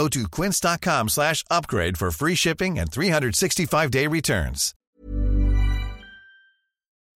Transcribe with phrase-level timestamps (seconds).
[0.00, 4.72] Go to quince.com slash upgrade for free shipping and 365-day returns.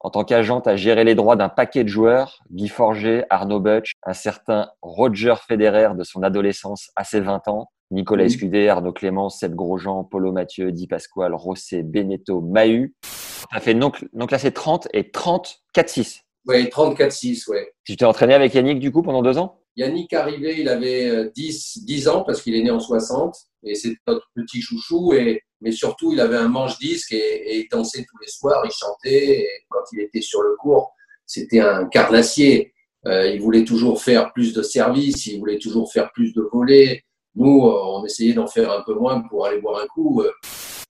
[0.00, 3.60] En tant qu'agent, tu as géré les droits d'un paquet de joueurs, Guy Forger, Arnaud
[3.60, 8.92] Butch, un certain Roger Federer de son adolescence à ses 20 ans, Nicolas Escudé, Arnaud
[8.92, 12.94] Clément, Seb Grosjean, Polo Mathieu, Di Pasquale, Rosset, Beneteau, Mahu.
[13.00, 16.23] Tu as fait non, non classé 30 et 30 4-6.
[16.46, 17.72] Oui, 34-6, ouais.
[17.84, 19.60] Tu t'es entraîné avec Yannick du coup pendant deux ans?
[19.76, 23.34] Yannick arrivé, il avait 10, euh, 10 ans parce qu'il est né en 60
[23.64, 27.58] et c'est notre petit chouchou et mais surtout il avait un manche disque et, et,
[27.60, 30.92] il dansait tous les soirs, il chantait et quand il était sur le cours,
[31.26, 32.72] c'était un carnassier.
[33.06, 37.02] Euh, il voulait toujours faire plus de services, il voulait toujours faire plus de volets.
[37.34, 40.22] Nous, euh, on essayait d'en faire un peu moins pour aller boire un coup.
[40.22, 40.30] Euh.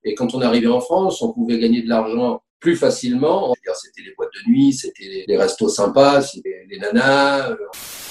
[0.05, 3.55] Et quand on arrivait en France, on pouvait gagner de l'argent plus facilement.
[3.75, 7.51] C'était les boîtes de nuit, c'était les restos sympas, c'était les nanas.
[7.51, 7.57] Euh.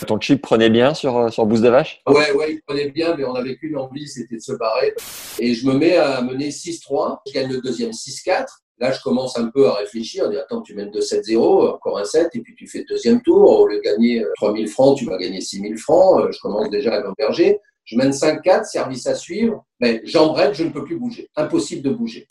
[0.05, 2.01] Ton chip prenait bien sur, euh, sur Boost de Vache?
[2.07, 4.93] Ouais, ouais, il prenait bien, mais on n'avait qu'une envie, c'était de se barrer.
[5.39, 7.21] Et je me mets à mener 6-3.
[7.25, 8.45] Je gagne le deuxième 6-4.
[8.77, 10.29] Là, je commence un peu à réfléchir.
[10.39, 13.61] Attends, tu mènes 2-7-0, encore un 7, et puis tu fais deuxième tour.
[13.61, 16.31] Au lieu de gagner 3000 francs, tu vas gagner 6000 francs.
[16.31, 17.59] Je commence déjà à m'emberger.
[17.85, 19.65] Je mène 5-4, service à suivre.
[19.79, 21.27] Mais j'embraye, je ne peux plus bouger.
[21.35, 22.27] Impossible de bouger.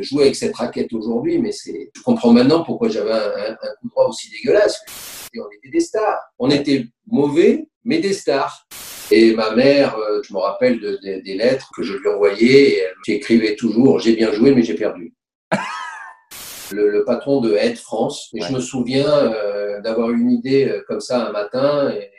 [0.00, 3.88] Jouer avec cette raquette aujourd'hui, mais c'est, je comprends maintenant pourquoi j'avais un, un, coup
[3.88, 4.80] droit aussi dégueulasse.
[5.34, 6.20] Et on était des stars.
[6.38, 8.66] On était mauvais, mais des stars.
[9.10, 12.70] Et ma mère, euh, je me rappelle de, de, des lettres que je lui envoyais,
[12.70, 15.14] et elle écrivait toujours J'ai bien joué, mais j'ai perdu.
[16.72, 18.48] le, le, patron de Aide France, et ouais.
[18.48, 22.10] je me souviens euh, d'avoir une idée euh, comme ça un matin, et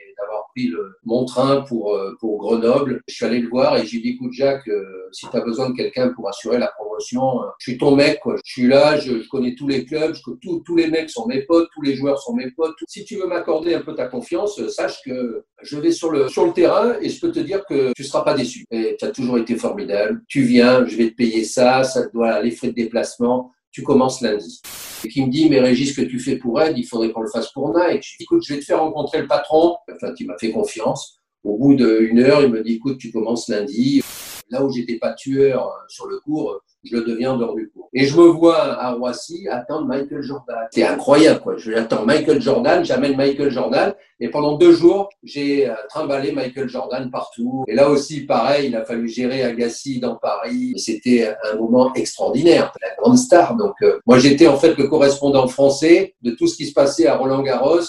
[0.56, 3.02] pris le, mon train pour, euh, pour Grenoble.
[3.08, 5.70] Je suis allé le voir et j'ai dit, écoute Jacques, euh, si tu as besoin
[5.70, 8.20] de quelqu'un pour assurer la promotion, euh, je suis ton mec.
[8.21, 8.36] Quoi.
[8.43, 11.27] Je suis là, je, je connais tous les clubs, je, tous, tous les mecs sont
[11.27, 12.76] mes potes, tous les joueurs sont mes potes.
[12.88, 16.45] Si tu veux m'accorder un peu ta confiance, sache que je vais sur le, sur
[16.45, 18.65] le terrain et je peux te dire que tu seras pas déçu.
[18.71, 20.21] Et tu as toujours été formidable.
[20.27, 24.21] Tu viens, je vais te payer ça, ça doit les frais de déplacement tu commences
[24.21, 24.61] lundi.
[25.03, 27.19] Et qui me dit, mais Régis, ce que tu fais pour elle, il faudrait qu'on
[27.19, 28.03] le fasse pour Nike.
[28.03, 29.75] Je dis, écoute, je vais te faire rencontrer le patron.
[29.93, 31.19] Enfin, il m'a fait confiance.
[31.43, 34.02] Au bout d'une heure, il me dit, écoute, tu commences lundi.
[34.49, 37.89] Là où j'étais pas tueur sur le cours, je le deviens en dehors du cours.
[37.93, 40.67] Et je me vois à Roissy attendre Michael Jordan.
[40.71, 41.55] C'est incroyable, quoi.
[41.57, 47.09] Je attends Michael Jordan, j'amène Michael Jordan, et pendant deux jours, j'ai trimballé Michael Jordan
[47.11, 47.65] partout.
[47.67, 50.73] Et là aussi, pareil, il a fallu gérer Agassi dans Paris.
[50.77, 52.71] C'était un moment extraordinaire.
[52.81, 53.55] La grande star.
[53.55, 57.07] Donc, euh, moi, j'étais en fait le correspondant français de tout ce qui se passait
[57.07, 57.81] à Roland Garros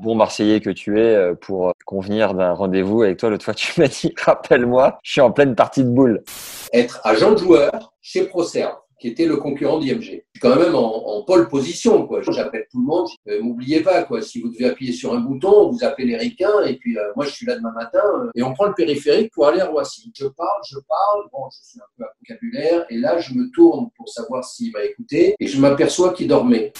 [0.00, 3.30] bon Marseillais que tu es pour convenir d'un rendez-vous avec toi.
[3.30, 6.24] L'autre fois, tu m'as dit, rappelle-moi, je suis en pleine partie de boule.
[6.72, 10.00] Être agent de joueur chez ProServe, qui était le concurrent d'IMG.
[10.00, 12.20] Je suis quand même en, pole position, quoi.
[12.22, 13.08] J'appelle tout le monde.
[13.28, 14.22] Euh, M'oubliez pas, quoi.
[14.22, 17.24] Si vous devez appuyer sur un bouton, vous appelez les ricains, et puis euh, moi,
[17.24, 20.12] je suis là demain matin, euh, et on prend le périphérique pour aller à Roissy.
[20.16, 23.50] Je parle, je parle, bon, je suis un peu à vocabulaire, et là, je me
[23.50, 26.72] tourne pour savoir s'il m'a écouté, et je m'aperçois qu'il dormait.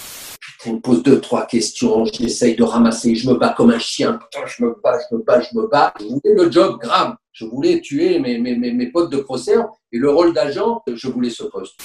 [0.65, 4.13] Il me pose deux, trois questions, j'essaye de ramasser, je me bats comme un chien,
[4.13, 5.93] putain, je me bats, je me bats, je me bats.
[5.99, 7.17] Je voulais le job grave.
[7.33, 9.55] Je voulais tuer mes, mes, mes, potes de procès
[9.91, 11.81] et le rôle d'agent, je voulais ce poste.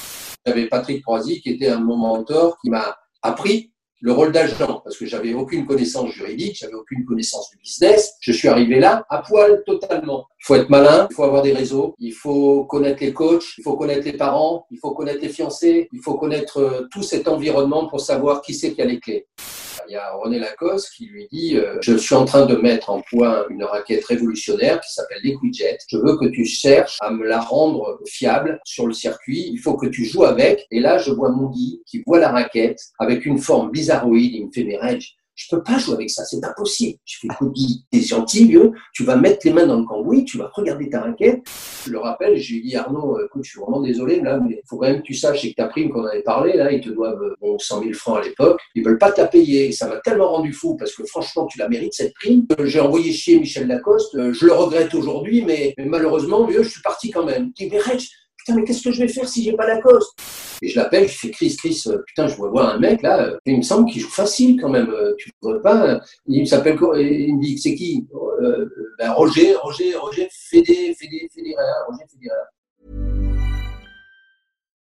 [0.46, 5.06] J'avais Patrick Proisy qui était un mentor qui m'a appris le rôle d'agent parce que
[5.06, 8.14] j'avais aucune connaissance juridique, j'avais aucune connaissance du business.
[8.20, 10.28] Je suis arrivé là à poil totalement.
[10.40, 13.64] Il faut être malin, il faut avoir des réseaux, il faut connaître les coachs, il
[13.64, 17.28] faut connaître les parents, il faut connaître les fiancés, il faut connaître euh, tout cet
[17.28, 19.28] environnement pour savoir qui c'est qui a les clés.
[19.90, 22.90] Il y a René Lacoste qui lui dit euh, Je suis en train de mettre
[22.90, 25.78] en point une raquette révolutionnaire qui s'appelle l'Equijet.
[25.88, 29.50] Je veux que tu cherches à me la rendre fiable sur le circuit.
[29.52, 30.68] Il faut que tu joues avec.
[30.72, 34.34] Et là, je vois mon Guy qui voit la raquette avec une forme bizarroïde.
[34.34, 34.78] Il me fait Mes
[35.38, 36.98] je peux pas jouer avec ça, c'est impossible.
[37.06, 38.54] Je fais écoute, Guy, t'es gentil,
[38.94, 41.48] tu vas mettre les mains dans le cambouis, tu vas regarder ta raquette.
[41.86, 44.78] Je le rappelle, je lui dis Arnaud, écoute, je suis vraiment désolé, là, mais faut
[44.78, 47.36] quand même que tu saches que ta prime qu'on avait parlé, là, ils te doivent
[47.40, 49.72] bon, 100 000 francs à l'époque, ils veulent pas te la payer.
[49.72, 52.48] Ça m'a tellement rendu fou parce que franchement, tu la mérites cette prime.
[52.64, 57.12] J'ai envoyé chier Michel Lacoste, je le regrette aujourd'hui, mais, malheureusement, vieux, je suis parti
[57.12, 57.52] quand même.
[58.48, 60.18] Putain, mais qu'est-ce que je vais faire si j'ai pas Lacoste
[60.62, 63.52] Et je l'appelle, je fais Chris, Chris, putain, je vois voir un mec là, et
[63.52, 64.92] il me semble qu'il joue facile quand même.
[65.18, 68.08] Tu ne vois pas Il s'appelle, il me dit, c'est qui?
[68.42, 72.46] Euh, ben Roger, Roger, Roger Fédé, Fédé, Fédéraire, Roger Fédéraire.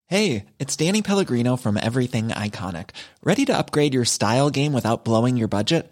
[0.10, 2.92] Hey, it's Danny Pellegrino from Everything Iconic.
[3.24, 5.92] Ready to upgrade your style game without blowing your budget?